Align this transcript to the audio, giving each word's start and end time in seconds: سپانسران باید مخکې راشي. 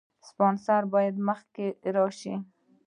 سپانسران 0.27 0.83
باید 0.93 1.15
مخکې 1.27 1.67
راشي. 1.95 2.35